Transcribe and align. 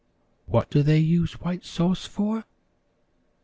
What 0.47 0.71
do 0.71 0.81
they 0.81 0.97
use 0.97 1.39
White 1.41 1.63
Sauce 1.63 2.07
for?" 2.07 2.45